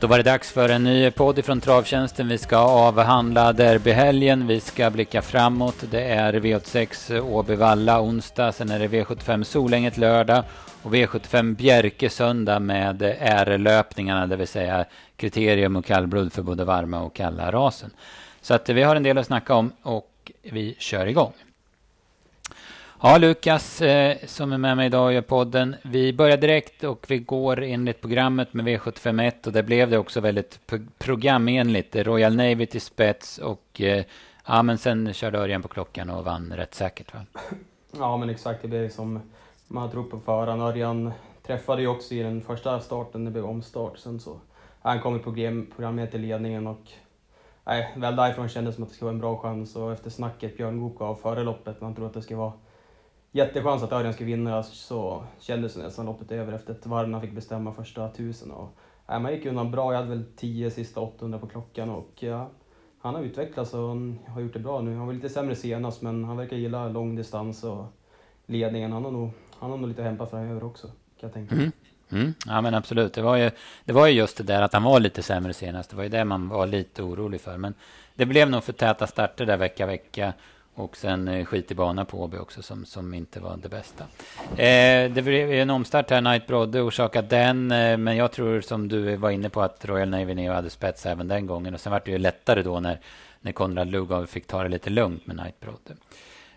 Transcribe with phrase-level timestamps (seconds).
[0.00, 2.28] Då var det dags för en ny podd från Travtjänsten.
[2.28, 4.46] Vi ska avhandla derbyhelgen.
[4.46, 5.84] Vi ska blicka framåt.
[5.90, 8.52] Det är V86 Åbyvalla onsdag.
[8.52, 10.44] Sen är det V75 Solänget lördag.
[10.82, 14.26] Och V75 Bjerke söndag med R-löpningarna.
[14.26, 14.84] det vill säga
[15.16, 17.90] kriterium och kallblod för både varma och kalla rasen.
[18.40, 21.32] Så att vi har en del att snacka om och vi kör igång.
[23.02, 25.76] Ja, Lukas eh, som är med mig idag och gör podden.
[25.82, 30.20] Vi börjar direkt och vi går enligt programmet med V751 och det blev det också
[30.20, 30.60] väldigt
[30.98, 31.96] programenligt.
[31.96, 34.04] Royal Navy till spets och eh,
[34.46, 37.20] ja, men sen körde Örjan på klockan och vann rätt säkert va?
[37.98, 38.62] Ja, men exakt.
[38.62, 39.20] Det blev som
[39.66, 40.62] man hade trott på förhand.
[40.62, 41.12] Örjan
[41.46, 43.98] träffade ju också i den första starten, det blev omstart.
[43.98, 44.40] Sen så
[44.82, 46.82] han kom i program, programmet i ledningen och
[47.64, 50.10] nej, väl därifrån kändes det som att det skulle vara en bra chans och efter
[50.10, 52.52] snacket Björn Goop av före loppet, man tror att det skulle vara
[53.32, 57.18] jättechans att Örjan skulle vinna så kändes det nästan loppet över efter ett varv när
[57.18, 58.50] han fick bestämma första tusen.
[58.50, 58.76] Och,
[59.08, 62.48] äh, man gick undan bra, jag hade väl 10 sista 800 på klockan och ja,
[63.00, 64.96] han har utvecklats och han har gjort det bra nu.
[64.96, 67.84] Han var lite sämre senast men han verkar gilla långdistans och
[68.46, 68.92] ledningen.
[68.92, 70.86] Han har nog, han har nog lite att hämta framöver också
[71.20, 71.72] kan jag tänka mm.
[72.10, 72.34] Mm.
[72.46, 73.50] Ja men absolut, det var, ju,
[73.84, 75.90] det var ju just det där att han var lite sämre senast.
[75.90, 77.56] Det var ju det man var lite orolig för.
[77.56, 77.74] Men
[78.14, 80.32] det blev nog för täta starter där vecka vecka.
[80.78, 84.04] Och sen eh, skit i bana på Åby också som, som inte var det bästa.
[84.50, 87.70] Eh, det blev en omstart här, Night Brodde orsakade den.
[87.70, 91.06] Eh, men jag tror som du var inne på att Royal Navy Neo hade spets
[91.06, 91.74] även den gången.
[91.74, 93.00] Och sen var det ju lättare då när,
[93.40, 95.94] när Konrad Lugauer fick ta det lite lugnt med Night Brodde.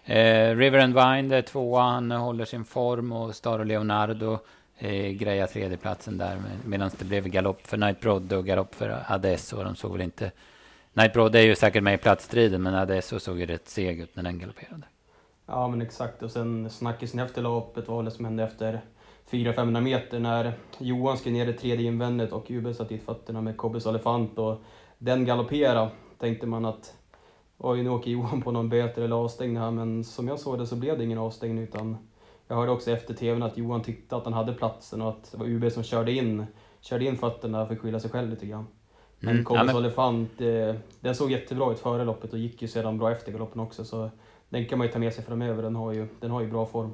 [0.05, 4.39] Eh, River and Vine, det är tvåa, han håller sin form och Staro Leonardo
[4.77, 6.41] eh, grejar tredjeplatsen där.
[6.65, 10.01] Medan det blev galopp för Night Brodde och galopp för Ades och de såg väl
[10.01, 10.31] inte
[10.93, 14.23] Nightbroad är ju säkert med i platsstriden, men Adesso såg ju rätt seg ut när
[14.23, 14.83] den galopperade.
[15.45, 16.23] Ja, men exakt.
[16.23, 18.81] Och sen snackisen efter loppet var det som hände efter
[19.29, 23.57] 400-500 meter när Johan skrev ner det tredje invändet och Jubel satt dit fötterna med
[23.57, 24.61] Kobbes Elefant och
[24.97, 25.89] den galopperade.
[26.19, 26.93] Tänkte man att
[27.57, 30.67] oj, nu åker Johan på någon böter eller avstängning här, men som jag såg det
[30.67, 31.97] så blev det ingen avstängning utan
[32.47, 35.37] jag hörde också efter tvn att Johan tyckte att han hade platsen och att det
[35.37, 36.45] var UB som körde in,
[36.81, 38.67] körde in fötterna för att skylla sig själv lite grann.
[39.23, 39.45] Men mm.
[39.45, 39.75] Kobbes ja, men...
[39.75, 43.61] Elefant, eh, den såg jättebra ut före loppet och gick ju sedan bra efter galoppen
[43.61, 43.85] också.
[43.85, 44.09] Så
[44.49, 46.65] den kan man ju ta med sig framöver, den har ju, den har ju bra
[46.65, 46.93] form.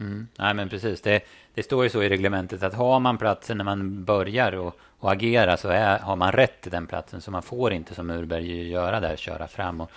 [0.00, 0.28] Mm.
[0.38, 1.22] Nej men precis, det,
[1.54, 5.12] det, står ju så i reglementet att har man platsen när man börjar och, och
[5.12, 7.20] agera så är, har man rätt till den platsen.
[7.20, 9.80] Så man får inte som Urberg göra där, köra fram.
[9.80, 9.90] Och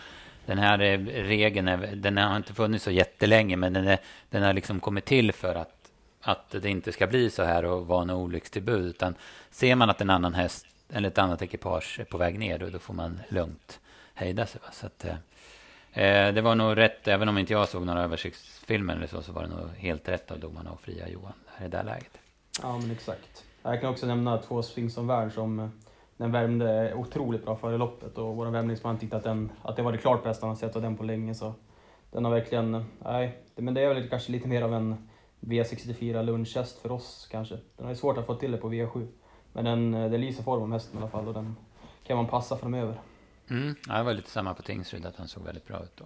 [0.46, 4.00] den här eh, regeln är, den har inte funnits så jättelänge men den, är,
[4.30, 5.92] den har liksom kommit till för att,
[6.22, 8.86] att det inte ska bli så här och vara en olyckstillbud.
[8.86, 9.16] Utan
[9.52, 12.72] ser man att en annan häst eller ett annat ekipage är på väg ner och
[12.72, 13.80] då får man lugnt
[14.14, 14.62] hejda sig.
[14.64, 14.72] Va?
[14.72, 15.16] Så att, eh,
[16.04, 19.32] eh, det var nog rätt, även om inte jag såg några översiktsfilmer eller så, så
[19.32, 22.20] var det nog helt rätt av domarna att fria Johan i det där läget.
[22.62, 23.46] Ja, men exakt.
[23.64, 25.68] Jag kan också nämna två Sphinx som värld som eh,
[26.18, 29.92] den värmde otroligt bra före loppet och vår värmningsman tyckte att, den, att det var
[29.92, 31.36] det klart bästa han sett av den på länge.
[31.36, 31.54] Så
[32.12, 35.10] den har verkligen, nej, men det är väl kanske lite mer av en
[35.40, 37.56] V64 lunchhäst för oss kanske.
[37.78, 39.08] Den har ju svårt att få till det på V7.
[39.54, 41.56] Men den, eh, den lyser formen mest i alla fall och den
[42.08, 42.96] kan man passa framöver.
[43.50, 46.06] Mm, ja, det var lite samma på Tingsryd, att han såg väldigt bra ut då.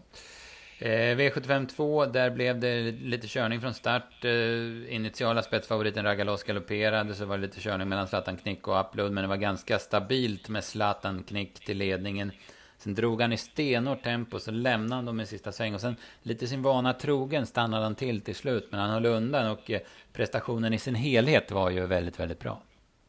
[0.80, 4.26] Eh, V75 2, där blev det lite körning från start.
[4.26, 9.12] Eh, initiala spetsfavoriten Ragalos galopperade, så var det lite körning mellan Zlatan Knick och Upload,
[9.12, 12.32] men det var ganska stabilt med Zlatan Knick till ledningen.
[12.78, 15.74] Sen drog han i stenhårt tempo, så lämnade han dem i sista sväng.
[15.74, 19.52] Och sen lite sin vana trogen stannade han till till slut, men han höll undan
[19.52, 19.80] och eh,
[20.14, 22.62] prestationen i sin helhet var ju väldigt, väldigt bra.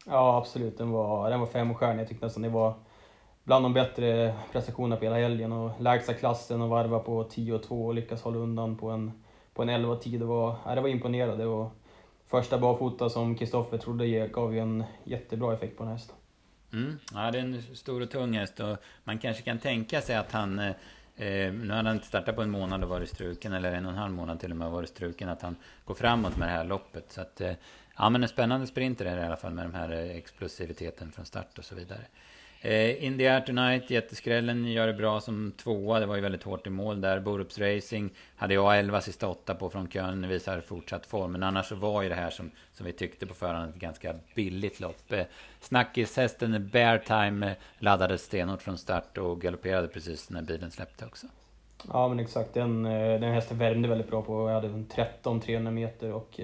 [0.07, 0.77] Ja, absolut.
[0.77, 2.01] Den var, den var femstjärnig.
[2.01, 2.73] Jag tyckte nästan det var
[3.43, 5.51] bland de bättre prestationerna på hela helgen.
[5.51, 9.11] Och lägsta klassen och varva på 10 och 2 och lyckas hålla undan på en,
[9.53, 10.19] på en 11 tid.
[10.19, 11.45] Det var, ja, det var imponerande.
[11.45, 11.71] Och
[12.27, 16.15] första barfota som Kristoffer trodde gav ju en jättebra effekt på den hästen.
[16.73, 16.99] Mm.
[17.13, 20.31] Ja, det är en stor och tung häst och man kanske kan tänka sig att
[20.31, 20.73] han eh,
[21.53, 23.97] nu har han inte startat på en månad och varit struken, eller en och en
[23.97, 25.55] halv månad till och med varit struken, att han
[25.85, 27.11] går framåt med det här loppet.
[27.11, 27.51] Så att, eh,
[27.97, 31.11] Ja, men en spännande sprinter är det i alla fall med den här eh, explosiviteten
[31.11, 32.01] från start och så vidare.
[32.61, 35.99] Eh, In the Air Tonight, jätteskrällen, gör det bra som tvåa.
[35.99, 37.19] Det var ju väldigt hårt i mål där.
[37.19, 41.31] Borups Racing hade jag 11 sista åtta på från Köln, visar fortsatt form.
[41.31, 44.15] Men annars så var ju det här som, som vi tyckte på förhand ett ganska
[44.35, 45.11] billigt lopp.
[45.11, 45.25] Eh,
[45.61, 51.27] Snackishästen Bear Time eh, laddades stenhårt från start och galopperade precis när bilen släppte också.
[51.91, 54.49] Ja men exakt, den, eh, den hästen värmde väldigt bra på.
[54.49, 56.39] Jag hade 13-300 meter och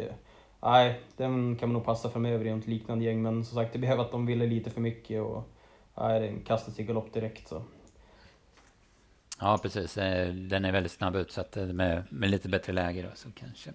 [0.63, 3.21] nej, den kan man nog passa framöver i något liknande gäng.
[3.21, 5.50] Men som sagt, det behöver att de ville lite för mycket och
[5.98, 7.48] nej, den kastas i galopp direkt.
[7.48, 7.63] Så.
[9.39, 9.98] Ja, precis.
[9.98, 13.69] Eh, den är väldigt snabb utsatt eh, med, med lite bättre läge då, så kanske.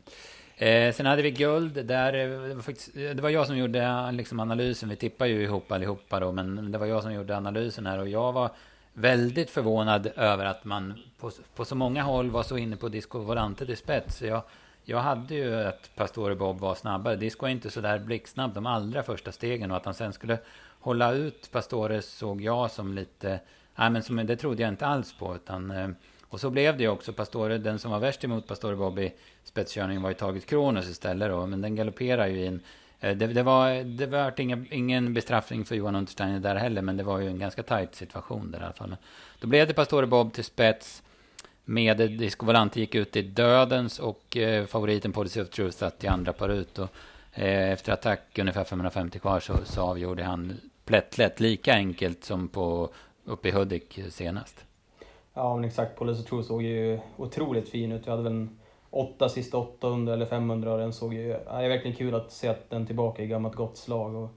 [0.56, 1.86] Eh, sen hade vi guld.
[1.86, 4.88] Där, eh, det, var faktiskt, det var jag som gjorde liksom, analysen.
[4.88, 6.32] Vi tippade ju ihop allihopa då.
[6.32, 7.98] Men det var jag som gjorde analysen här.
[7.98, 8.50] Och jag var
[8.92, 13.18] väldigt förvånad över att man på, på så många håll var så inne på Disco
[13.18, 14.22] Volante till spets.
[14.22, 14.42] Jag,
[14.90, 17.16] jag hade ju att Pastore Bob var snabbare.
[17.16, 19.70] Disco är inte så där blixtsnabb de allra första stegen.
[19.70, 20.38] Och att han sen skulle
[20.80, 23.40] hålla ut Pastore såg jag som lite...
[23.76, 25.34] Nej, men som, det trodde jag inte alls på.
[25.34, 25.88] Utan, eh,
[26.28, 27.12] och så blev det ju också.
[27.12, 29.12] Pastore, den som var värst emot Pastore Bob i
[29.44, 31.46] spetskörningen var ju Taget Kronos istället då.
[31.46, 32.60] Men den galopperar ju in.
[33.00, 36.82] Eh, det, det, var, det var ingen, ingen bestraffning för Johan Untersteiner där heller.
[36.82, 38.96] Men det var ju en ganska tajt situation där i alla fall.
[39.40, 41.02] Då blev det Pastore Bob till spets.
[41.70, 46.06] Med Disco Volante gick ut i dödens och eh, favoriten Policy of Truth satt i
[46.06, 46.78] andra par ut.
[46.78, 46.88] Och,
[47.32, 51.40] eh, efter attack ungefär 550 kvar så, så avgjorde han plättlätt.
[51.40, 52.88] Lika enkelt som på,
[53.24, 54.64] uppe i Hudik senast.
[55.34, 55.98] Ja, men exakt.
[55.98, 58.06] Policy of Truth såg ju otroligt fin ut.
[58.06, 58.58] Vi hade väl en
[58.90, 61.28] åtta sista 800 eller 500 och den såg ju...
[61.28, 64.14] Ja, det är verkligen kul att se att den tillbaka i gammalt gott slag.
[64.14, 64.28] Och,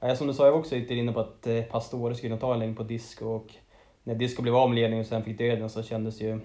[0.00, 2.52] ja, som du sa, jag var också lite inne på att eh, Pastore skulle ta
[2.52, 3.54] en längd på disco och
[4.06, 6.40] när disco blev av med ledningen och sen fick döden så kändes ju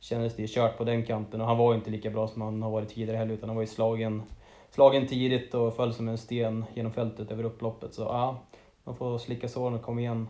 [0.00, 2.70] kändes det kört på den kanten och han var inte lika bra som han har
[2.70, 4.22] varit tidigare heller utan han var ju slagen,
[4.70, 7.94] slagen tidigt och föll som en sten genom fältet över upploppet.
[7.94, 8.42] Så ja,
[8.84, 10.28] man får slicka såren och komma igen,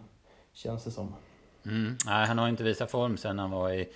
[0.53, 1.15] känns det som.
[1.67, 1.97] Mm.
[2.07, 3.89] Nej, han har inte visat form sen han var i,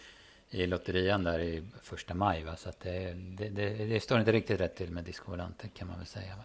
[0.51, 2.45] i lotterian där i första maj.
[2.45, 2.57] Va?
[2.57, 5.99] Så det, det, det, det står inte riktigt rätt till med Disco Volante kan man
[5.99, 6.37] väl säga.
[6.37, 6.45] Va?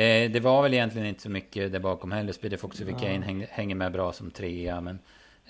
[0.00, 2.32] Eh, det var väl egentligen inte så mycket där bakom heller.
[2.32, 2.98] Speedy Foxy ja.
[2.98, 4.80] Kane häng, hänger med bra som trea.
[4.80, 4.98] Men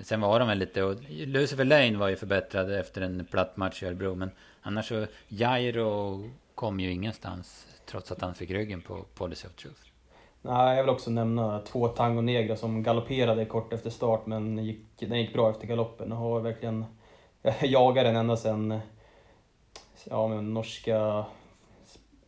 [0.03, 0.83] sen var de väl lite...
[0.83, 4.15] Och Lucifer Lane var ju förbättrad efter en platt match i Örebro.
[4.15, 4.31] Men
[4.63, 5.07] annars så...
[5.29, 6.25] Jairo
[6.55, 7.67] kom ju ingenstans.
[7.87, 9.81] Trots att han fick ryggen på Policy of Truth.
[10.43, 14.81] Nej, jag vill också nämna två Tango Negra som galopperade kort efter start men gick,
[14.99, 16.85] den gick bra efter galoppen och har verkligen
[17.63, 18.81] jagat den ända sedan
[20.05, 21.25] ja, men norska,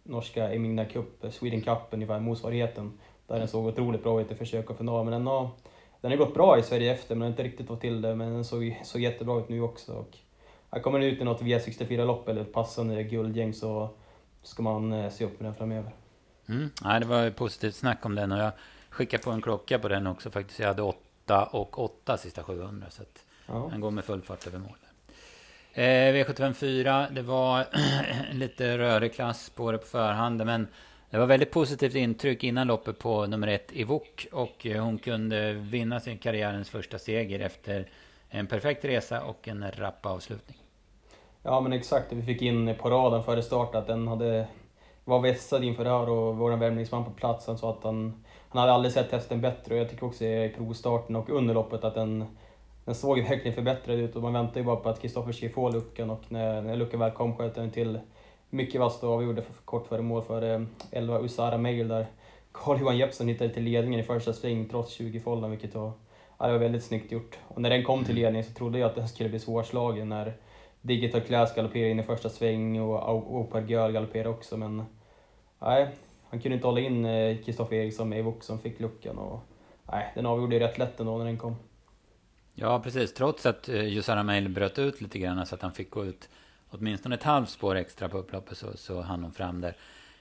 [0.02, 2.98] norska Emina Cup, Sweden Cup ungefär, motsvarigheten.
[3.26, 5.04] Där den såg otroligt bra ut i försök och final.
[5.04, 5.48] Men den har,
[6.00, 8.14] den har gått bra i Sverige efter men har inte riktigt fått till det.
[8.14, 9.92] Men den såg, såg jättebra ut nu också.
[9.92, 10.16] Och
[10.70, 13.90] här kommer den ut i något V64-lopp eller passande guldgäng så
[14.42, 15.92] ska man eh, se upp med den framöver.
[16.48, 16.70] Mm.
[16.84, 18.52] Ja, det var positivt snack om den och jag
[18.90, 20.60] skickade på en klocka på den också faktiskt.
[20.60, 23.68] Jag hade 8 och 8 sista 700 så att ja.
[23.70, 24.76] den går med full fart över mål.
[25.72, 27.66] Eh, V75 4, det var
[28.32, 30.66] lite rörig klass på det på förhand men
[31.10, 35.52] det var väldigt positivt intryck innan loppet på nummer ett Ivok och eh, hon kunde
[35.52, 37.88] vinna sin karriärens första seger efter
[38.28, 40.56] en perfekt resa och en rapp avslutning.
[41.42, 44.46] Ja men exakt, vi fick in på raden före start att den hade
[45.04, 48.60] var vässad inför det här och vår värmningsman på plats han sa att han, han
[48.60, 51.94] hade aldrig sett hästen bättre och jag tycker också i provstarten och under loppet att
[51.94, 52.24] den,
[52.84, 55.70] den såg verkligen förbättrad ut och man väntade ju bara på att Kristoffer skulle få
[55.70, 57.98] luckan och när, när luckan väl kom sköt den till
[58.50, 62.06] mycket vasst och avgjorde för, kort före mål för 11 eh, Usara Mail där
[62.52, 65.92] Carl-Johan Jeppsson hittade till ledningen i första sväng trots 20 folden vilket var,
[66.38, 67.38] ja, det var väldigt snyggt gjort.
[67.48, 70.32] Och när den kom till ledning så trodde jag att den skulle bli svårslagen när
[70.80, 74.84] Digital Class galopperade in i första sväng och Opar Girl galopperade också men
[75.58, 75.88] nej,
[76.30, 77.04] han kunde inte hålla in
[77.44, 79.40] Kristoffer eh, Eriksson med Evox som fick luckan och
[79.92, 81.56] nej, den avgjorde ju rätt lätt ändå när den kom.
[82.54, 83.14] Ja, precis.
[83.14, 86.28] Trots att eh, Jusara Mail bröt ut lite grann så att han fick gå ut
[86.70, 89.76] åtminstone ett halvt spår extra på upploppet så, så hann hon fram där.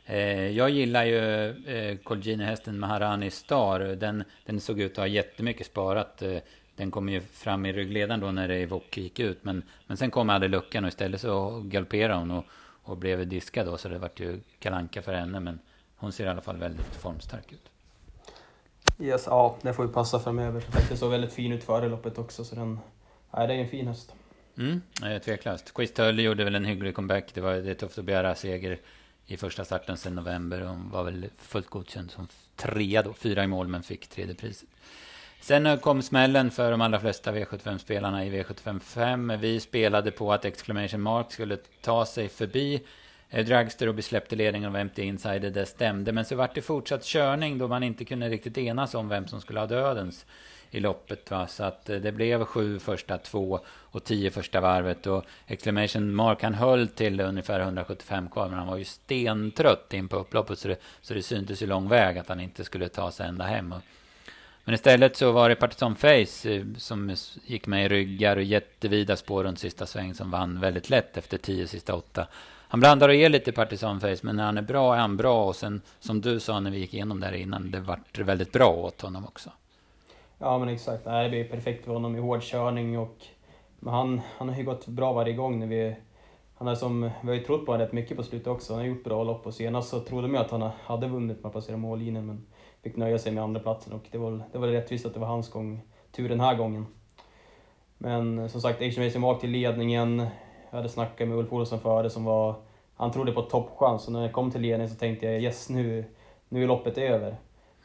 [0.05, 3.79] Eh, jag gillar ju eh, Colgini-hästen Maharani Star.
[3.79, 6.21] Den, den såg ut att ha jättemycket sparat.
[6.21, 6.37] Eh,
[6.75, 9.43] den kom ju fram i ryggledaren då när Evoque gick ut.
[9.43, 12.31] Men, men sen kom aldrig luckan och istället så galopperade hon.
[12.31, 12.45] Och,
[12.83, 15.39] och blev diskad då, så det vart ju kalanka för henne.
[15.39, 15.59] Men
[15.95, 17.69] hon ser i alla fall väldigt formstark ut.
[18.99, 20.63] Yes, ja, det får ju passa framöver.
[20.89, 22.79] Det såg väldigt fin ut före loppet också, så den...
[23.31, 24.13] Nej, det är en fin häst.
[24.59, 24.81] Mm,
[25.19, 25.73] tveklöst.
[25.73, 27.33] Quiz Tully gjorde väl en hygglig comeback.
[27.33, 28.79] Det var det tufft att begära seger
[29.25, 30.61] i första starten sedan november.
[30.61, 34.69] Hon var väl fullt godkänd som trea då, fyra i mål, men fick tredje priset.
[35.41, 39.33] Sen eh, kom smällen för de allra flesta V75-spelarna i V75 5.
[39.39, 42.81] Vi spelade på att Exclamation Mark skulle ta sig förbi
[43.29, 45.49] eh, Dragster och bli släppt i ledningen av MT Insider.
[45.49, 49.09] Det stämde, men så vart det fortsatt körning då man inte kunde riktigt enas om
[49.09, 50.25] vem som skulle ha dödens
[50.71, 51.31] i loppet.
[51.31, 51.47] Va?
[51.47, 55.07] Så att eh, det blev sju första två och tio första varvet.
[55.07, 58.49] Och Exclamation Mark han höll till ungefär 175 kvar.
[58.49, 60.59] Men han var ju stentrött in på upploppet.
[60.59, 63.45] Så det, så det syntes ju lång väg att han inte skulle ta sig ända
[63.45, 63.73] hem.
[63.73, 63.81] Och
[64.69, 69.15] men istället så var det Partisan Face eh, som gick med i ryggar och jättevida
[69.15, 72.27] spår runt sista sväng som vann väldigt lätt efter tio sista åtta.
[72.67, 75.45] Han blandar och ger lite Partisan Face men när han är bra är han bra
[75.45, 78.69] och sen som du sa när vi gick igenom där innan det vart väldigt bra
[78.69, 79.51] åt honom också.
[80.41, 83.25] Ja men exakt, det blir perfekt för honom i hård körning och
[83.79, 85.95] men han, han har ju gått bra varje gång när vi
[86.55, 88.73] han är som, vi har ju trott på honom rätt mycket på slutet också.
[88.73, 91.45] Han har gjort bra lopp och senast så trodde man att han hade vunnit med
[91.45, 92.45] att passera mållinjen men
[92.83, 95.27] fick nöja sig med andra platsen och det var, det var rättvist att det var
[95.27, 95.81] hans gång,
[96.11, 96.85] tur den här gången.
[97.97, 100.19] Men som sagt, Action Racing var till ledningen.
[100.69, 102.55] Jag hade snackat med Ulf Olsson före som var,
[102.95, 106.05] han trodde på toppchans och när jag kom till ledningen så tänkte jag yes nu,
[106.49, 107.35] nu är loppet över.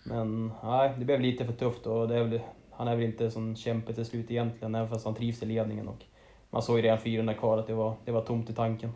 [0.04, 3.30] Men nej, det blev lite för tufft och det är väl, han är väl inte
[3.30, 5.88] sån kämpe till slut egentligen, även fast han trivs i ledningen.
[5.88, 6.04] Och
[6.50, 8.90] man såg ju redan 400 kvar att det var, det var tomt i tanken.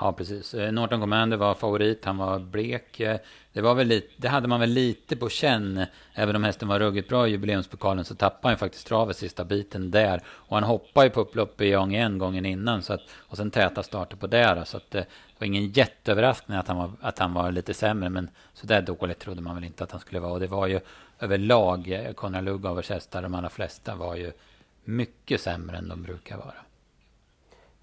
[0.00, 0.54] Ja, precis.
[0.54, 3.00] Eh, Norton Commander var favorit, han var blek.
[3.00, 3.18] Eh,
[3.52, 5.86] det, var väl lite, det hade man väl lite på känn.
[6.14, 9.90] Även om hästen var ruggigt bra i jubileumspokalen så tappade han faktiskt travet sista biten
[9.90, 10.22] där.
[10.26, 12.82] Och han hoppade ju på upplopp i Young en gången innan.
[12.82, 14.64] Så att, och sen täta starter på det.
[14.66, 18.10] Så att eh, det var ingen jätteöverraskning att han var, att han var lite sämre.
[18.10, 20.32] Men så där dåligt trodde man väl inte att han skulle vara.
[20.32, 20.80] Och det var ju
[21.20, 24.32] överlag, Konrad Lugauers hästar, de allra flesta var ju
[24.84, 26.54] mycket sämre än de brukar vara.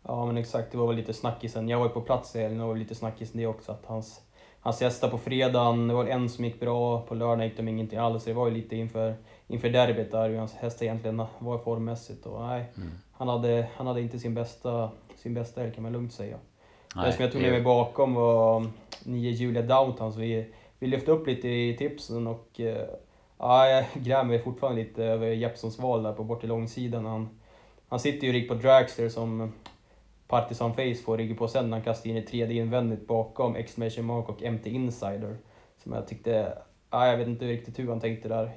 [0.03, 1.69] Ja men exakt, det var väl lite snackisen.
[1.69, 3.71] Jag var ju på plats i helgen och det var lite snackisen det också.
[3.71, 4.21] Att hans,
[4.59, 7.99] hans hästar på fredagen, det var en som gick bra, på lördagen gick de ingenting
[7.99, 8.23] alls.
[8.23, 9.15] Det var ju lite inför,
[9.47, 12.25] inför derbyt där hur hans hästar egentligen var formmässigt.
[12.25, 12.91] Och nej, mm.
[13.11, 16.37] han, hade, han hade inte sin bästa, sin bästa helg kan man lugnt säga.
[16.95, 18.67] Nej, det som jag tog med mig bakom var
[19.03, 22.87] nio Julia Downtown, så vi, vi lyfte upp lite i tipsen och eh,
[23.37, 27.05] ja, jag grämer fortfarande lite över Jeppsons val där på bort till långsidan.
[27.05, 27.29] Han,
[27.89, 29.51] han sitter ju rik på Dragster som
[30.31, 34.05] Partisan Face får ryggen på sen när han kastar in i tredje invändigt bakom Exclamation
[34.05, 35.37] Mark och MT Insider.
[35.83, 36.57] Som jag tyckte,
[36.89, 38.51] ah, jag vet inte riktigt hur han tänkte där.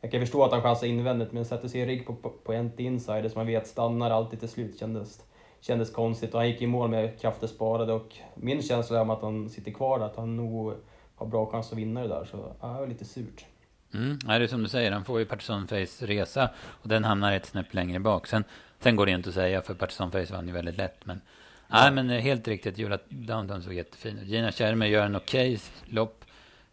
[0.00, 2.62] Jag kan förstå att han chansar invändigt men sätter sig i rygg på, på, på
[2.62, 5.24] MT Insider som man vet stannar alltid till slut kändes,
[5.60, 6.34] kändes konstigt.
[6.34, 9.72] Och han gick i mål med krafter sparade och min känsla är att han sitter
[9.72, 10.72] kvar där, att han nog
[11.14, 12.24] har bra chans att vinna det där.
[12.24, 13.46] Så ah, det var lite surt.
[13.94, 17.32] Mm, det är som du säger, han får ju Partisan Face resa och den hamnar
[17.32, 18.26] ett snäpp längre bak.
[18.26, 18.44] Sen
[18.80, 21.06] Sen går det inte att säga för Partisan Face vann ju väldigt lätt.
[21.06, 21.20] Men,
[21.68, 21.80] ja.
[21.80, 24.28] nej, men helt riktigt, Julia Downtown såg jättefin ut.
[24.28, 26.24] Gina Schermer gör en okej okay lopp.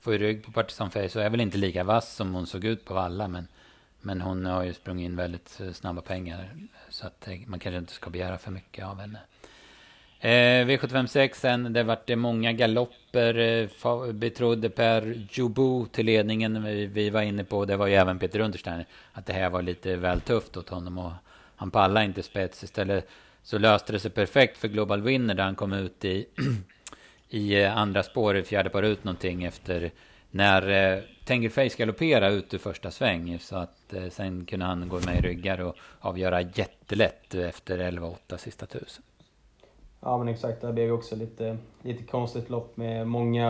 [0.01, 2.65] Får ju rygg på Partisan Face och är väl inte lika vass som hon såg
[2.65, 3.27] ut på Valla.
[3.27, 3.47] Men,
[4.01, 6.49] men hon har ju sprungit in väldigt eh, snabba pengar.
[6.89, 9.19] Så att eh, man kanske inte ska begära för mycket av henne.
[10.19, 13.37] Eh, V756 det vart det många galopper.
[13.37, 16.63] Eh, betrodde Per Jobo till ledningen.
[16.63, 19.61] Vi, vi var inne på, det var ju även Peter Untersteiner, att det här var
[19.61, 20.97] lite väl tufft åt honom.
[20.97, 21.11] Och
[21.55, 22.63] han pallade inte spets.
[22.63, 23.09] Istället
[23.43, 26.25] så löste det sig perfekt för Global Winner där han kom ut i,
[27.29, 29.91] i eh, andra spår, i fjärde par ut någonting efter
[30.31, 33.39] när eh, Tengelface galopperade ut ur första sväng.
[33.39, 38.37] Så att eh, sen kunde han gå med i ryggar och avgöra jättelätt efter 11-8
[38.37, 39.03] sista tusen.
[40.07, 43.49] Ja men exakt, det blev också lite, lite konstigt lopp med många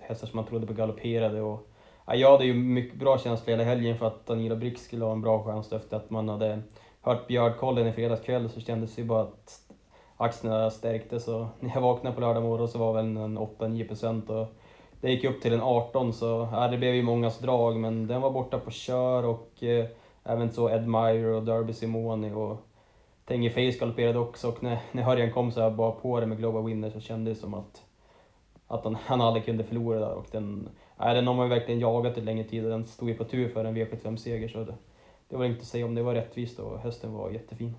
[0.00, 1.40] hästar som man trodde på galopperade.
[1.40, 1.68] Och,
[2.06, 5.12] ja, jag hade ju mycket bra känsla hela helgen för att Danilo Brix skulle ha
[5.12, 6.62] en bra chans efter att man hade
[7.00, 9.60] hört Björnkollen i fredags kväll så kändes det ju bara att
[10.16, 11.28] axlarna stärktes.
[11.28, 14.46] Och när jag vaknade på lördag morgon så var väl en 8-9 procent och
[15.00, 18.20] det gick upp till en 18 så ja, det blev ju mångas drag men den
[18.20, 19.86] var borta på kör och eh,
[20.24, 22.66] även så Ed Meyer och Derby Simoni och
[23.26, 26.38] Tengi Face galopperade också och när, när Hörjan kom så jag bara på det med
[26.38, 27.82] Global Winner så kändes det som att,
[28.66, 31.80] att han, han aldrig kunde förlora där och den, ja, den har man ju verkligen
[31.80, 34.74] jagat en längre tid och den stod ju på tur för en V75-seger så det,
[35.28, 37.74] det var inte att säga om det var rättvist och hästen var jättefin.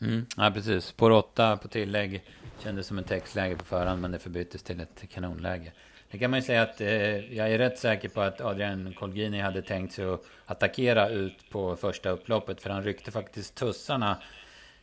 [0.00, 0.84] Mm, ja, precis.
[0.84, 2.22] Spår 8 på tillägg
[2.58, 5.72] kändes som ett textläge på förhand, men det förbyttes till ett kanonläge.
[6.10, 9.40] Det kan man ju säga att eh, jag är rätt säker på att Adrian Colgini
[9.40, 14.16] hade tänkt sig att attackera ut på första upploppet, för han ryckte faktiskt tussarna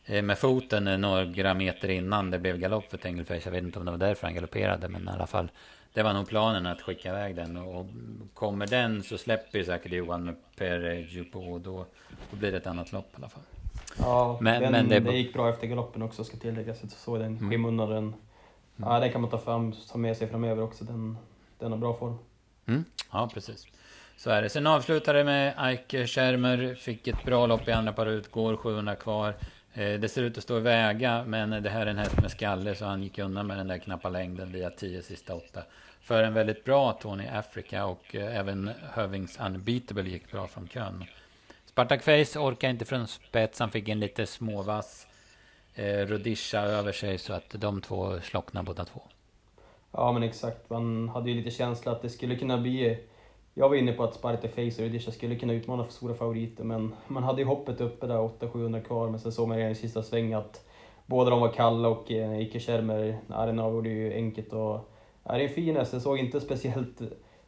[0.06, 3.44] med foten några meter innan det blev galopp för Tengelfeich.
[3.44, 5.50] Jag vet inte om det var därför han galopperade, men i alla fall
[5.94, 7.56] det var nog planen att skicka iväg den.
[7.56, 7.86] Och
[8.34, 11.52] kommer den så släpper ju säkert Johan med Per Jupo.
[11.52, 11.86] Och då,
[12.30, 13.42] då blir det ett annat lopp i alla fall.
[13.98, 16.78] Ja, men, den, men det, det, gick bra efter galoppen också ska tilläggas.
[16.82, 17.50] Jag såg den mm.
[17.50, 17.90] skymundan.
[17.90, 18.14] Den, mm.
[18.76, 20.84] ja, den kan man ta, fram, ta med sig framöver också.
[20.84, 21.18] Den,
[21.58, 22.18] den har bra form.
[22.66, 22.84] Mm.
[23.12, 23.66] Ja, precis.
[24.16, 24.48] Så är det.
[24.48, 26.74] Sen avslutade med Eike Schermer.
[26.74, 28.30] Fick ett bra lopp i andra par ut.
[28.30, 29.34] Går 700 kvar.
[29.74, 32.30] Eh, det ser ut att stå i väga, men det här är en häst med
[32.30, 35.62] skalle så han gick undan med den där knappa längden via 10 sista 8.
[36.00, 41.04] För en väldigt bra Tony Africa och eh, även Hövings Unbeatable gick bra från kön.
[41.66, 45.06] Spartak Face orkar inte från spets, han fick en lite småvass
[45.74, 49.02] eh, Rodisha över sig så att de två slocknade båda två.
[49.92, 52.98] Ja men exakt, man hade ju lite känsla att det skulle kunna bli
[53.54, 56.64] jag var inne på att Sparta Face och Rudisha skulle kunna utmana för stora favoriter,
[56.64, 59.74] men man hade ju hoppet uppe där, 800-700 kvar, men sen såg man redan i
[59.74, 60.64] sista sväng att
[61.06, 64.90] båda de var kalla och eh, Ike Schermer, den avgjorde ju enkelt och
[65.24, 67.00] är en fin häst, den såg inte speciellt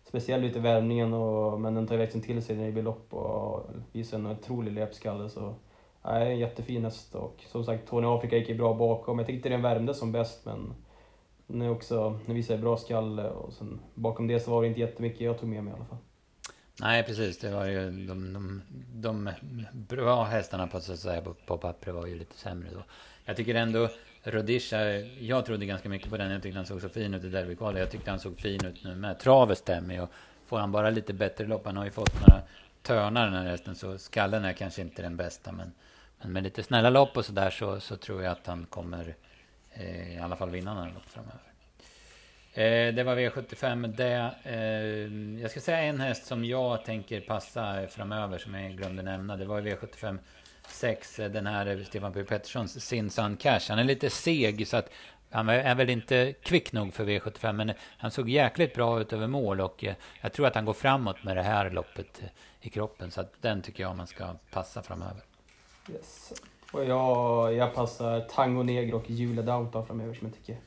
[0.09, 3.15] speciell ut i värmningen, och, men den tar verkligen till sig när det blir lopp
[3.15, 5.29] och visar en otrolig löpskalle.
[5.29, 5.55] Så,
[6.03, 9.19] ja, en jättefin häst och som sagt Tony Afrika gick ju bra bakom.
[9.19, 10.75] Jag tyckte den värmde som bäst men
[11.47, 14.69] den, är också, vi säger bra skalle eh, och sen bakom det så var det
[14.69, 15.99] inte jättemycket jag tog med mig i alla fall.
[16.81, 17.39] Nej, precis.
[17.39, 18.63] Det var ju de, de,
[18.95, 19.31] de
[19.73, 22.83] bra hästarna på, så att säga, på, på var ju lite sämre då.
[23.25, 23.89] Jag tycker ändå
[24.23, 24.79] Rodisha,
[25.21, 26.31] jag trodde ganska mycket på den.
[26.31, 27.81] Jag tyckte han såg så fin ut i derbykvalet.
[27.81, 29.19] Jag tyckte han såg fin ut nu med.
[29.19, 30.11] Travet stämmer och
[30.47, 31.67] får han bara lite bättre lopp.
[31.67, 32.43] Han har ju fått några
[32.83, 35.53] törnar den här hästen så skallen är kanske inte den bästa.
[35.53, 35.73] Men,
[36.23, 39.15] men med lite snälla lopp och sådär så, så tror jag att han kommer
[39.81, 41.41] Eh, i alla fall vinna några lopp framöver.
[42.55, 44.35] Eh, det var V75 det.
[44.45, 49.37] Eh, jag ska säga en häst som jag tänker passa framöver som jag glömde nämna.
[49.37, 50.19] Det var V75
[50.69, 52.25] 6, den här Stefan P.
[52.25, 53.61] Petterssons Sin Sun Cash.
[53.69, 54.91] Han är lite seg så att
[55.31, 59.27] han är väl inte kvick nog för V75 men han såg jäkligt bra ut över
[59.27, 59.85] mål och
[60.21, 62.23] jag tror att han går framåt med det här loppet
[62.61, 63.11] i kroppen.
[63.11, 65.23] Så att den tycker jag man ska passa framöver.
[65.93, 66.33] Yes.
[66.77, 70.61] Och jag, jag passar Tango Negro och Julia Downtown framöver som jag tycker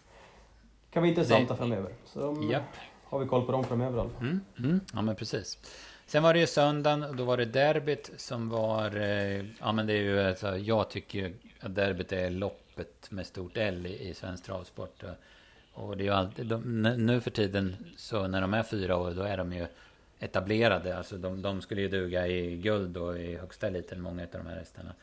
[0.91, 1.57] kan vara intressanta det...
[1.57, 1.93] framöver.
[2.05, 2.63] Så yep.
[3.03, 4.21] har vi koll på dem framöver i alla fall.
[4.21, 5.57] Mm, mm, ja men precis.
[6.05, 8.95] Sen var det ju söndagen, då var det derbyt som var...
[8.95, 13.25] Eh, ja men det är ju alltså, jag tycker ju att derbyt är loppet med
[13.25, 15.03] stort L i, i svensk travsport.
[15.73, 19.11] Och det är ju alltid, de, nu för tiden, så när de är fyra år,
[19.11, 19.65] då är de ju
[20.19, 20.97] etablerade.
[20.97, 24.47] Alltså de, de skulle ju duga i guld och i högsta eliten, många av de
[24.47, 24.93] här hästarna.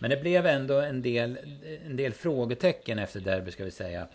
[0.00, 1.38] Men det blev ändå en del,
[1.86, 4.06] en del frågetecken efter derby, ska vi säga.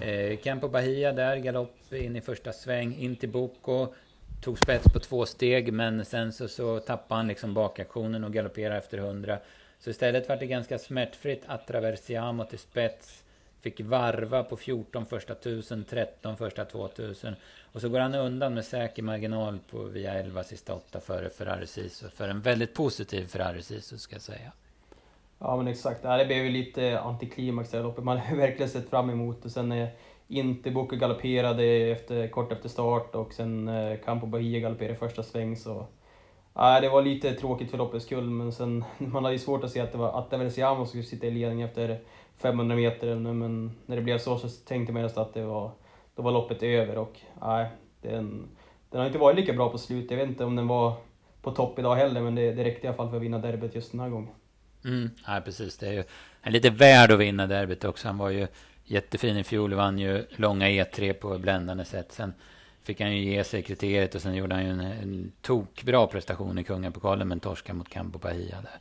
[0.00, 3.94] Eh, Campo Bahia där, galopp in i första sväng, in till Boko.
[4.42, 8.76] Tog spets på två steg, men sen så, så tappade han liksom bakaktionen och galopperade
[8.76, 9.38] efter 100.
[9.78, 13.24] Så istället var det ganska smärtfritt att Traversiamo till spets.
[13.60, 17.34] Fick varva på 14 första 1000, 13 första 2000.
[17.72, 21.66] Och så går han undan med säker marginal på via 11 sista 8 före Ferrari
[21.66, 22.08] Sisu.
[22.08, 24.52] För en väldigt positiv Ferrari Sisu ska jag säga.
[25.44, 28.04] Ja men exakt, det blev ju lite antiklimax det loppet.
[28.04, 29.50] Man har verkligen sett fram emot det.
[29.50, 29.88] Sen när
[30.28, 35.22] inte Boko galopperade efter, kort efter start och sen eh, Campo Bahia galopperade i första
[35.22, 35.86] sväng så...
[36.54, 39.70] Ja, det var lite tråkigt för loppets skull men sen man hade ju svårt att
[39.70, 42.00] se att det var Atta Versiamo som skulle sitta i ledning efter
[42.36, 45.70] 500 meter men när det blev så så tänkte man nästan att det var,
[46.14, 47.66] då var loppet över och nej,
[48.02, 48.48] den,
[48.90, 50.10] den har inte varit lika bra på slutet.
[50.10, 50.92] Jag vet inte om den var
[51.42, 53.74] på topp idag heller men det, det räckte i alla fall för att vinna derbyt
[53.74, 54.32] just den här gången.
[54.84, 55.78] Mm, ja, precis.
[55.78, 56.04] Det är ju
[56.42, 58.08] en lite värd att vinna derbyt också.
[58.08, 58.46] Han var ju
[58.84, 59.74] jättefin i fjol.
[59.74, 62.12] Vann ju långa E3 på bländande sätt.
[62.12, 62.34] Sen
[62.82, 66.58] fick han ju ge sig kriteriet och sen gjorde han ju en, en tokbra prestation
[66.58, 68.78] i kungapokalen men torska mot Campo Bahia där.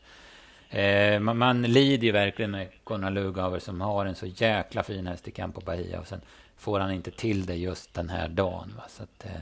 [0.70, 5.08] Eh, man, man lider ju verkligen med Conrad Lugauer som har en så jäkla fin
[5.08, 6.22] häst i Campo Bahia och sen
[6.58, 8.74] får han inte till det just den här dagen.
[8.78, 8.84] Va?
[8.90, 9.42] Så att, eh,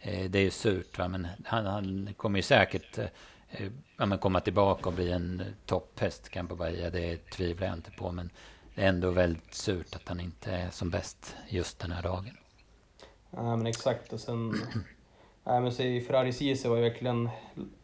[0.00, 1.08] eh det är ju surt va?
[1.08, 3.06] men han, han kommer ju säkert Eh,
[3.50, 7.76] Eh, ja, men komma tillbaka och bli en eh, topphäst Campo Bahia, det tvivlar jag
[7.76, 8.12] inte på.
[8.12, 8.30] Men
[8.74, 12.36] det är ändå väldigt surt att han inte är som bäst just den här dagen.
[13.30, 14.54] Ja men exakt och sen...
[15.44, 17.28] Nej men så Ferrari Cise var ju verkligen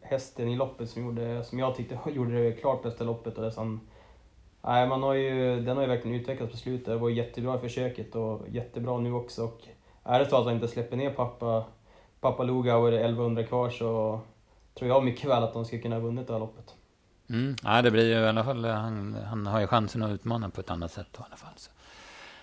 [0.01, 3.37] hästen i loppet som, gjorde, som jag tyckte gjorde det klart bästa loppet.
[3.37, 3.79] Och det
[4.61, 6.85] nej, man har ju, den har ju verkligen utvecklats på slutet.
[6.85, 9.43] Det var jättebra i försöket och jättebra nu också.
[9.43, 9.61] Och
[10.03, 11.65] är det så att han inte släpper ner pappa,
[12.19, 14.21] pappa Lugauer 1100 kvar så
[14.77, 16.75] tror jag mycket väl att de ska kunna ha vunnit det här loppet.
[17.29, 17.55] Mm.
[17.63, 20.61] Ja, det blir ju i alla fall, han, han har ju chansen att utmana på
[20.61, 21.53] ett annat sätt då, i alla fall.
[21.55, 21.71] Så.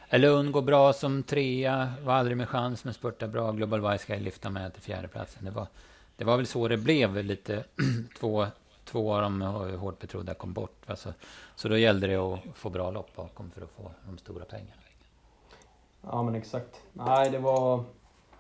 [0.08, 3.52] Elun går bra som trea, var aldrig med chans, men spurtar bra.
[3.52, 5.44] Global Wise ska lyfta med till fjärdeplatsen.
[5.44, 5.66] Det var,
[6.16, 7.64] det var väl så det blev, lite
[8.18, 8.46] två,
[8.84, 9.42] två av de
[9.76, 10.82] hårt betrodda kom bort.
[10.86, 11.12] Alltså,
[11.56, 14.82] så då gällde det att få bra lopp bakom för att få de stora pengarna.
[16.02, 16.80] Ja, men exakt.
[16.92, 17.84] Nej, det var...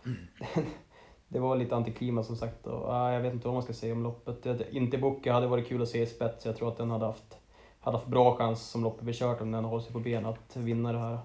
[1.32, 2.66] det var lite antiklimax som sagt.
[2.66, 4.46] Och, äh, jag vet inte vad man ska säga om loppet.
[4.70, 6.46] Inte Bocca hade varit kul att se i spets.
[6.46, 7.38] Jag tror att den hade haft,
[7.80, 10.56] hade haft bra chans som loppet vi kört om den håller sig på ben att
[10.56, 11.18] vinna det här.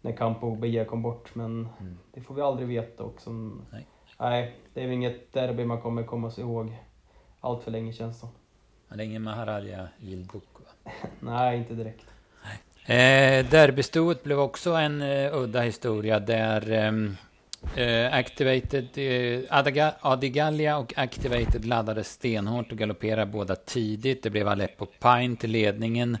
[0.00, 1.34] När Campo Bia kom bort.
[1.34, 1.98] Men mm.
[2.14, 3.04] det får vi aldrig veta.
[3.04, 3.86] Och som, nej.
[4.18, 6.76] nej, det är väl inget derby man kommer komma sig ihåg
[7.40, 8.28] allt för länge känns det som.
[8.88, 10.42] Det är ingen Maharaja Gildbuk
[11.20, 12.06] nej, inte direkt.
[12.86, 17.16] Eh, derbystoet blev också en uh, udda historia där um,
[17.62, 19.44] Uh, activated, uh,
[20.00, 24.22] Adigalia och Activated laddade stenhårt och galopperade båda tidigt.
[24.22, 26.18] Det blev Aleppo Pine till ledningen.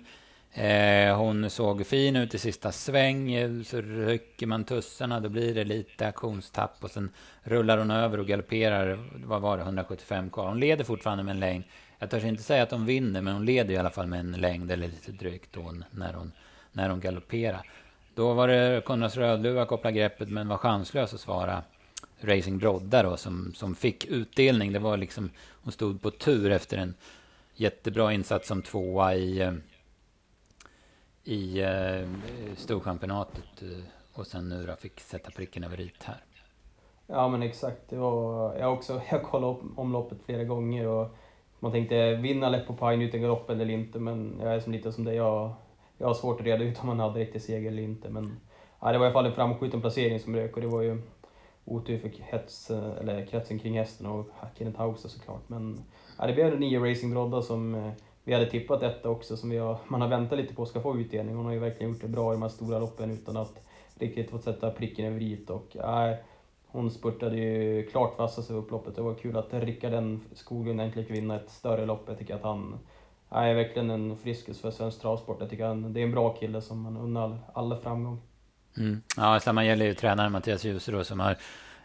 [0.58, 3.34] Uh, hon såg fin ut i sista sväng.
[3.64, 6.84] Så rycker man tussarna då blir det lite aktionstapp.
[6.84, 7.10] Och sen
[7.42, 10.48] rullar hon över och galopperar, vad var det, 175 kvar.
[10.48, 11.64] Hon leder fortfarande med en längd.
[11.98, 14.32] Jag törs inte säga att hon vinner, men hon leder i alla fall med en
[14.32, 16.32] längd eller lite drygt då när hon,
[16.72, 17.66] när hon galopperar.
[18.14, 21.62] Då var det Konrads Rödluva koppla greppet men var chanslös att svara
[22.20, 24.72] Racing Brodda då som, som fick utdelning.
[24.72, 25.30] Det var liksom,
[25.62, 26.94] hon stod på tur efter en
[27.54, 29.52] jättebra insats som tvåa i, eh,
[31.24, 32.08] i eh,
[32.56, 36.24] Storchampionatet eh, och sen nu då fick sätta pricken över rit här.
[37.06, 41.16] Ja men exakt, det var, jag har också jag kollade upp omloppet flera gånger och
[41.58, 45.04] man tänkte vinna Leppo Pine utan galopp eller inte men jag är som lite som
[45.04, 45.54] det, jag,
[46.00, 48.40] jag har svårt att reda ut om han hade riktig seger eller inte men
[48.80, 51.02] ja, det var i alla fall en framskjuten placering som rök och det var ju
[51.64, 54.26] otur för hets, eller kretsen kring hästen och
[54.58, 55.80] Kenneth Hauser såklart men
[56.18, 57.92] ja, det blev nio Racing Brodda som eh,
[58.24, 60.98] vi hade tippat detta också som vi har, man har väntat lite på ska få
[60.98, 61.36] utdelning.
[61.36, 63.54] Hon har ju verkligen gjort det bra i de här stora loppen utan att
[63.94, 66.16] riktigt fått sätta pricken över i och äh,
[66.66, 68.96] hon spurtade ju klart vassast över upploppet.
[68.96, 72.04] Det var kul att Rickard Skoglund äntligen fick vinna ett större lopp.
[72.06, 72.78] Jag tycker att han
[73.30, 75.36] han är verkligen en friskis för svensk travsport.
[75.40, 78.22] Jag tycker han, det är en bra kille som man unnar alla framgång.
[78.76, 79.02] Mm.
[79.16, 81.36] Ja, samma gäller ju tränaren Mattias Djuse som har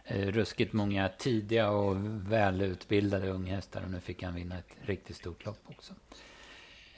[0.04, 1.96] eh, ruskigt många tidiga och
[2.32, 5.92] välutbildade unghästar och nu fick han vinna ett riktigt stort lopp också.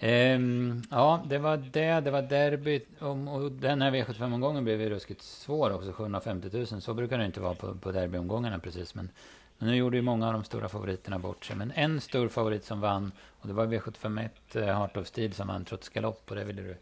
[0.01, 2.01] Ehm, ja, det var det.
[2.01, 3.03] Det var derbyt.
[3.03, 5.93] Och den här V75-omgången blev ju ruskigt svår också.
[5.93, 6.67] 750 000.
[6.67, 8.95] Så brukar det inte vara på, på derbyomgångarna precis.
[8.95, 9.11] Men
[9.59, 11.57] nu gjorde ju många av de stora favoriterna bort sig.
[11.57, 13.13] Men en stor favorit som vann.
[13.41, 16.31] Och det var V751 eh, Heart of Steel som vann trots galopp.
[16.31, 16.77] Och det ville du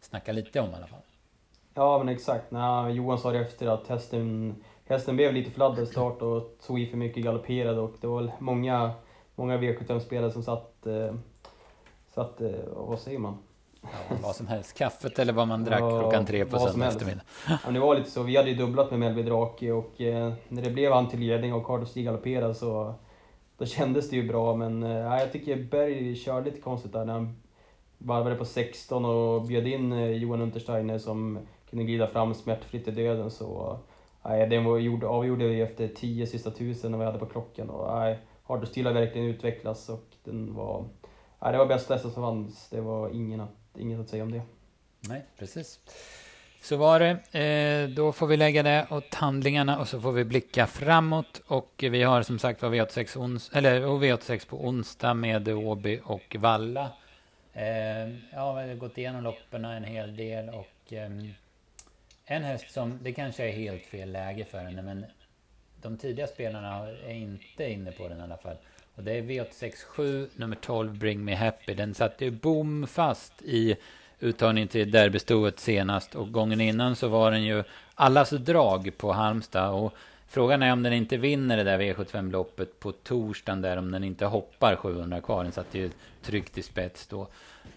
[0.00, 1.00] snacka lite om i alla fall.
[1.74, 2.50] Ja, men exakt.
[2.50, 6.80] Nej, Johan sa det efter att hästen, hästen blev lite för laddad start och tog
[6.80, 7.80] i för mycket galopperade.
[7.80, 8.90] Och det var många,
[9.34, 11.14] många V75-spelare som satt eh,
[12.16, 13.38] eh, vad säger man?
[13.82, 14.78] Ja, vad som helst.
[14.78, 17.22] Kaffet eller vad man drack ja, klockan tre på söndag eftermiddag.
[17.64, 18.22] Ja, det var lite så.
[18.22, 21.54] Vi hade ju dubblat med Melby Drake och eh, när det blev han till ledning
[21.54, 22.94] och Carlos Stig galopperade så
[23.58, 24.54] då kändes det ju bra.
[24.54, 27.42] Men eh, jag tycker Berg körde lite konstigt där när han
[27.98, 31.38] varvade på 16 och bjöd in eh, Johan Untersteiner som
[31.70, 33.30] kunde glida fram smärtfritt i döden.
[33.30, 33.78] Så
[34.24, 37.70] nej, den var gjord, avgjorde vi efter 10 sista tusen när vi hade på klockan.
[37.70, 40.84] Och, nej, Hard har verkligen utvecklats och den var
[41.40, 42.68] Ja, det var bästa hästen som fanns.
[42.70, 44.42] Det var ingen att, inget att säga om det.
[45.00, 45.80] Nej, precis.
[46.62, 47.38] Så var det.
[47.40, 51.42] Eh, då får vi lägga det åt handlingarna och så får vi blicka framåt.
[51.46, 56.36] Och vi har som sagt var V86, ons eller, V86 på onsdag med Åby och
[56.38, 56.92] Valla.
[57.52, 61.10] Eh, ja, vi har gått igenom loppen en hel del och eh,
[62.24, 65.06] en häst som, det kanske är helt fel läge för henne, men
[65.82, 68.56] de tidiga spelarna är inte inne på den i alla fall.
[68.98, 71.74] Och det är V867 nummer 12 Bring Me Happy.
[71.74, 73.76] Den satt ju bom fast i
[74.20, 76.14] uttagningen till derbystoet senast.
[76.14, 79.70] Och gången innan så var den ju allas drag på Halmstad.
[79.70, 79.94] Och
[80.28, 83.76] frågan är om den inte vinner det där V75-loppet på torsdagen där.
[83.76, 85.42] Om den inte hoppar 700 kvar.
[85.42, 85.90] Den satt ju
[86.22, 87.28] tryggt i spets då.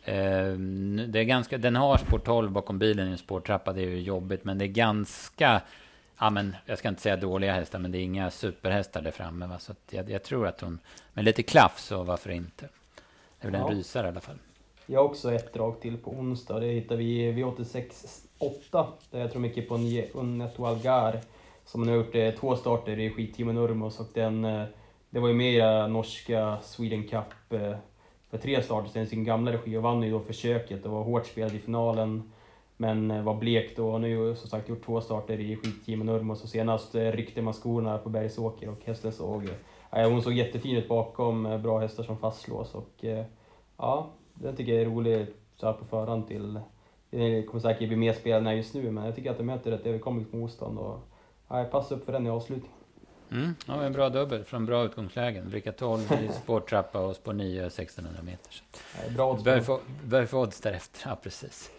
[0.05, 3.73] Ehm, det är ganska, den har spår 12 bakom bilen i en spårtrappa.
[3.73, 4.43] Det är ju jobbigt.
[4.43, 5.61] Men det är ganska
[6.21, 9.47] ja, men jag ska inte säga dåliga hästar, men det är inga superhästar där framme.
[9.47, 9.59] Va?
[9.59, 10.79] Så jag, jag, tror att hon,
[11.13, 12.69] med lite klaff så varför inte?
[13.39, 13.69] Det är väl ja.
[13.69, 14.37] en rysare i alla fall.
[14.85, 16.59] Jag har också ett drag till på onsdag.
[16.59, 18.85] Det hittar vi i V86.8.
[19.11, 19.75] Där jag tror mycket på
[20.13, 21.19] Unneto Algar.
[21.65, 24.45] Som nu har gjort eh, två starter i skitteamen Urmos och den...
[24.45, 24.63] Eh,
[25.09, 27.75] det var ju mer norska Sweden Cup eh,
[28.29, 31.27] för tre starter sedan sin gamla regi och vann ju då försöket och var hårt
[31.27, 32.31] spelad i finalen.
[32.81, 33.91] Men eh, var blek då.
[33.91, 37.53] Har ju som sagt gjort två starter i skitteamen Nurmos och senast eh, ryckte man
[37.53, 39.49] skorna på Bergsåker och hästen såg...
[39.91, 43.05] Ja, hon såg jättefin ut bakom, eh, bra hästar som fastlås och
[43.77, 46.59] ja, den tycker jag är rolig så här på förhand till...
[47.09, 49.85] Det kommer säkert bli mer spelad just nu men jag tycker att den möter ett
[49.85, 50.99] överkomligt motstånd och
[51.47, 52.77] ja, passa upp för den i avslutningen.
[53.31, 55.49] Mm, ja, en bra dubbel från bra utgångslägen.
[55.49, 58.63] Bricka 12 i spårtrappa och spår 9 1600 meter.
[58.95, 59.43] Ja, bra odds.
[60.03, 61.71] Börjar få odds därefter, ja precis.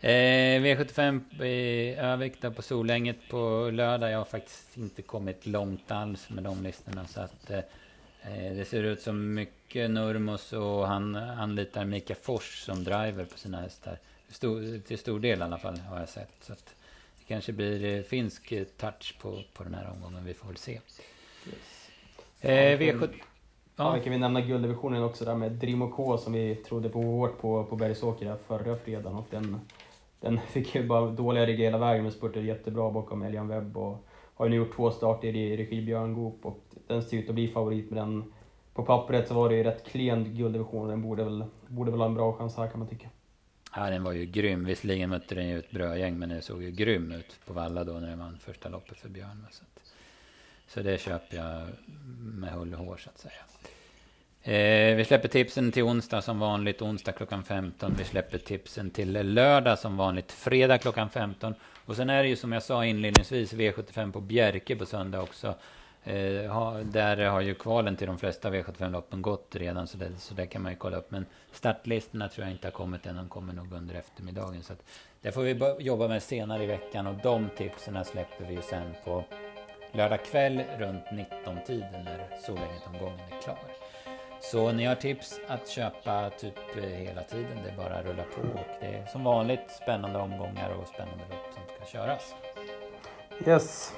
[0.00, 4.10] Eh, V75 i Övik på Solänget på lördag.
[4.10, 7.06] Jag har faktiskt inte kommit långt alls med de listorna.
[7.06, 7.60] Så att eh,
[8.30, 13.60] det ser ut som mycket Nurmos och han anlitar Mika Fors som driver på sina
[13.60, 13.98] hästar.
[14.28, 16.32] Stor, till stor del i alla fall har jag sett.
[16.40, 16.74] Så att
[17.18, 20.24] det kanske blir eh, finsk touch på, på den här omgången.
[20.24, 20.72] Vi får väl se.
[20.72, 21.90] Yes.
[22.40, 23.08] Eh, V7...
[23.76, 23.96] Ja.
[23.96, 27.38] ja, kan vi nämna gulddivisionen också där med Drimo K som vi trodde på hårt
[27.40, 29.60] på, på Bergsåker förra fredagen och den,
[30.20, 34.06] den fick ju bara dåliga rygg hela vägen men spurtade jättebra bakom Elian Webb och
[34.34, 37.34] har ju nu gjort två starter i regi Björn Goop och den ser ut att
[37.34, 38.32] bli favorit med den
[38.74, 42.06] på pappret så var det ju rätt klen gulddivision den borde väl, borde väl ha
[42.06, 43.08] en bra chans här kan man tycka.
[43.76, 44.64] Ja, den var ju grym.
[44.64, 47.92] Visserligen mötte den ju ett brödgäng, men den såg ju grym ut på Valla då
[47.92, 49.46] när den vann första loppet för Björn.
[49.50, 49.92] Så att,
[50.68, 51.68] så det köper jag
[52.18, 53.42] med hull och hår så att säga.
[54.42, 57.94] Eh, vi släpper tipsen till onsdag som vanligt, onsdag klockan 15.
[57.98, 61.54] Vi släpper tipsen till lördag som vanligt, fredag klockan 15.
[61.84, 65.54] Och sen är det ju som jag sa inledningsvis V75 på Bjerke på söndag också.
[66.04, 70.34] Eh, ha, där har ju kvalen till de flesta V75-loppen gått redan, så det, så
[70.34, 71.10] det kan man ju kolla upp.
[71.10, 74.62] Men startlistorna tror jag inte har kommit än, de kommer nog under eftermiddagen.
[74.62, 74.82] Så att,
[75.20, 79.24] det får vi jobba med senare i veckan och de tipsen släpper vi sen på
[79.96, 83.58] lördag kväll runt 19-tiden när Solängetomgången är klar.
[84.40, 86.54] Så ni har tips att köpa typ
[86.84, 87.58] hela tiden.
[87.64, 91.24] Det är bara att rulla på och det är som vanligt spännande omgångar och spännande
[91.30, 92.34] lopp som ska köras.
[93.46, 93.94] Yes.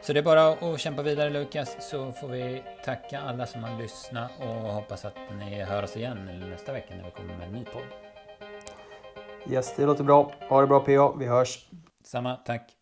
[0.00, 3.82] Så det är bara att kämpa vidare Lukas så får vi tacka alla som har
[3.82, 7.52] lyssnat och hoppas att ni hör oss igen nästa vecka när vi kommer med en
[7.52, 7.82] ny podd.
[9.50, 10.32] Yes, det låter bra.
[10.48, 11.14] Ha det bra PA.
[11.18, 11.68] Vi hörs.
[12.04, 12.75] Samma, tack.